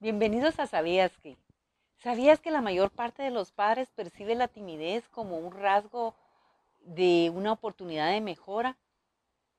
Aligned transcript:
Bienvenidos 0.00 0.58
a 0.58 0.66
Sabías 0.66 1.16
que. 1.18 1.38
¿Sabías 1.96 2.40
que 2.40 2.50
la 2.50 2.60
mayor 2.60 2.90
parte 2.90 3.22
de 3.22 3.30
los 3.30 3.52
padres 3.52 3.90
percibe 3.92 4.34
la 4.34 4.48
timidez 4.48 5.08
como 5.08 5.38
un 5.38 5.52
rasgo 5.52 6.14
de 6.80 7.30
una 7.34 7.52
oportunidad 7.52 8.10
de 8.10 8.20
mejora 8.20 8.76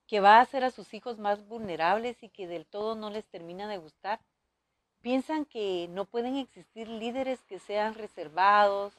que 0.06 0.20
va 0.20 0.38
a 0.38 0.42
hacer 0.42 0.64
a 0.64 0.72
sus 0.72 0.94
hijos 0.94 1.18
más 1.18 1.48
vulnerables 1.48 2.22
y 2.22 2.30
que 2.30 2.48
del 2.48 2.68
todo 2.68 2.96
no 2.96 3.10
les 3.10 3.26
termina 3.26 3.68
de 3.68 3.78
gustar? 3.78 4.20
Piensan 5.02 5.46
que 5.46 5.88
no 5.90 6.06
pueden 6.06 6.36
existir 6.36 6.90
líderes 6.90 7.42
que 7.46 7.58
sean 7.58 7.96
reservados 7.96 8.94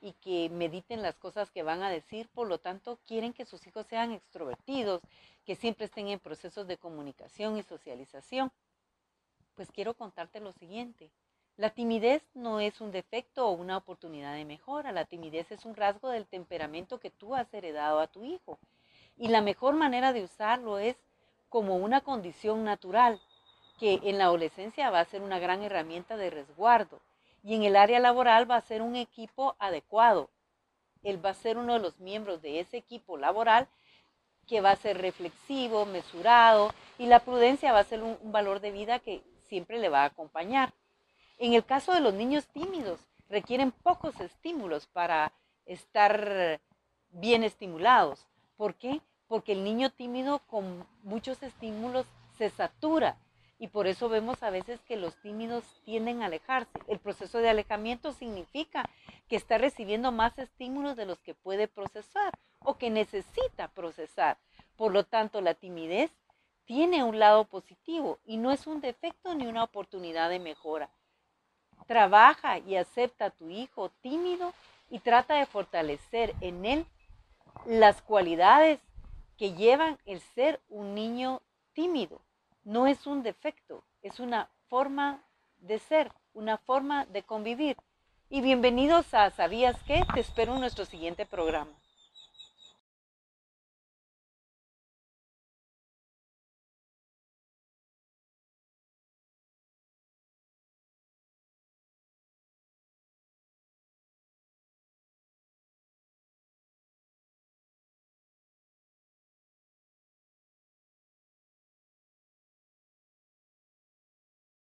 y 0.00 0.12
que 0.12 0.50
mediten 0.50 1.02
las 1.02 1.16
cosas 1.16 1.50
que 1.50 1.62
van 1.62 1.82
a 1.82 1.90
decir, 1.90 2.28
por 2.28 2.46
lo 2.46 2.58
tanto 2.58 3.00
quieren 3.06 3.32
que 3.32 3.46
sus 3.46 3.66
hijos 3.66 3.86
sean 3.86 4.12
extrovertidos, 4.12 5.00
que 5.44 5.56
siempre 5.56 5.86
estén 5.86 6.08
en 6.08 6.20
procesos 6.20 6.68
de 6.68 6.76
comunicación 6.76 7.56
y 7.56 7.62
socialización. 7.62 8.52
Pues 9.54 9.70
quiero 9.70 9.94
contarte 9.94 10.40
lo 10.40 10.52
siguiente. 10.52 11.10
La 11.56 11.70
timidez 11.70 12.24
no 12.34 12.58
es 12.58 12.80
un 12.80 12.90
defecto 12.90 13.46
o 13.46 13.52
una 13.52 13.76
oportunidad 13.76 14.34
de 14.34 14.44
mejora. 14.44 14.90
La 14.90 15.04
timidez 15.04 15.52
es 15.52 15.64
un 15.64 15.76
rasgo 15.76 16.08
del 16.08 16.26
temperamento 16.26 16.98
que 16.98 17.10
tú 17.10 17.36
has 17.36 17.52
heredado 17.54 18.00
a 18.00 18.08
tu 18.08 18.24
hijo. 18.24 18.58
Y 19.16 19.28
la 19.28 19.40
mejor 19.40 19.76
manera 19.76 20.12
de 20.12 20.24
usarlo 20.24 20.80
es 20.80 20.96
como 21.48 21.76
una 21.76 22.00
condición 22.00 22.64
natural, 22.64 23.20
que 23.78 24.00
en 24.02 24.18
la 24.18 24.24
adolescencia 24.24 24.90
va 24.90 24.98
a 24.98 25.04
ser 25.04 25.22
una 25.22 25.38
gran 25.38 25.62
herramienta 25.62 26.16
de 26.16 26.30
resguardo. 26.30 27.00
Y 27.44 27.54
en 27.54 27.62
el 27.62 27.76
área 27.76 28.00
laboral 28.00 28.50
va 28.50 28.56
a 28.56 28.60
ser 28.60 28.82
un 28.82 28.96
equipo 28.96 29.54
adecuado. 29.60 30.30
Él 31.04 31.24
va 31.24 31.30
a 31.30 31.34
ser 31.34 31.58
uno 31.58 31.74
de 31.74 31.78
los 31.78 32.00
miembros 32.00 32.42
de 32.42 32.58
ese 32.58 32.78
equipo 32.78 33.16
laboral 33.16 33.68
que 34.48 34.60
va 34.60 34.72
a 34.72 34.76
ser 34.76 34.98
reflexivo, 35.00 35.86
mesurado, 35.86 36.72
y 36.98 37.06
la 37.06 37.20
prudencia 37.20 37.72
va 37.72 37.78
a 37.78 37.84
ser 37.84 38.02
un, 38.02 38.18
un 38.20 38.32
valor 38.32 38.60
de 38.60 38.72
vida 38.72 38.98
que 38.98 39.22
siempre 39.48 39.78
le 39.78 39.88
va 39.88 40.02
a 40.02 40.06
acompañar. 40.06 40.72
En 41.38 41.52
el 41.52 41.64
caso 41.64 41.92
de 41.92 42.00
los 42.00 42.14
niños 42.14 42.46
tímidos, 42.48 43.00
requieren 43.28 43.72
pocos 43.72 44.20
estímulos 44.20 44.86
para 44.86 45.32
estar 45.66 46.60
bien 47.10 47.42
estimulados. 47.44 48.26
¿Por 48.56 48.74
qué? 48.74 49.00
Porque 49.28 49.52
el 49.52 49.64
niño 49.64 49.90
tímido 49.90 50.40
con 50.40 50.86
muchos 51.02 51.42
estímulos 51.42 52.06
se 52.36 52.50
satura 52.50 53.16
y 53.58 53.68
por 53.68 53.86
eso 53.86 54.08
vemos 54.08 54.42
a 54.42 54.50
veces 54.50 54.80
que 54.82 54.96
los 54.96 55.16
tímidos 55.22 55.64
tienden 55.84 56.22
a 56.22 56.26
alejarse. 56.26 56.78
El 56.88 56.98
proceso 56.98 57.38
de 57.38 57.48
alejamiento 57.48 58.12
significa 58.12 58.88
que 59.28 59.36
está 59.36 59.58
recibiendo 59.58 60.12
más 60.12 60.38
estímulos 60.38 60.96
de 60.96 61.06
los 61.06 61.18
que 61.20 61.34
puede 61.34 61.68
procesar 61.68 62.38
o 62.60 62.76
que 62.76 62.90
necesita 62.90 63.68
procesar. 63.68 64.38
Por 64.76 64.92
lo 64.92 65.04
tanto, 65.04 65.40
la 65.40 65.54
timidez 65.54 66.10
tiene 66.66 67.04
un 67.04 67.18
lado 67.18 67.44
positivo 67.44 68.18
y 68.24 68.36
no 68.36 68.50
es 68.52 68.66
un 68.66 68.80
defecto 68.80 69.34
ni 69.34 69.46
una 69.46 69.64
oportunidad 69.64 70.30
de 70.30 70.38
mejora. 70.38 70.90
Trabaja 71.86 72.58
y 72.58 72.76
acepta 72.76 73.26
a 73.26 73.30
tu 73.30 73.50
hijo 73.50 73.90
tímido 74.00 74.52
y 74.90 75.00
trata 75.00 75.34
de 75.34 75.46
fortalecer 75.46 76.34
en 76.40 76.64
él 76.64 76.86
las 77.66 78.00
cualidades 78.02 78.80
que 79.36 79.52
llevan 79.52 79.98
el 80.06 80.20
ser 80.20 80.60
un 80.68 80.94
niño 80.94 81.42
tímido. 81.72 82.20
No 82.64 82.86
es 82.86 83.06
un 83.06 83.22
defecto, 83.22 83.82
es 84.02 84.20
una 84.20 84.48
forma 84.68 85.22
de 85.58 85.78
ser, 85.78 86.12
una 86.32 86.58
forma 86.58 87.04
de 87.06 87.22
convivir. 87.22 87.76
Y 88.30 88.40
bienvenidos 88.40 89.12
a 89.12 89.30
¿Sabías 89.30 89.76
qué? 89.86 90.02
Te 90.14 90.20
espero 90.20 90.54
en 90.54 90.60
nuestro 90.60 90.84
siguiente 90.84 91.26
programa. 91.26 91.72